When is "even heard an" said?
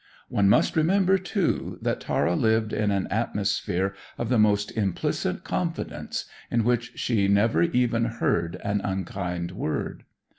7.61-8.81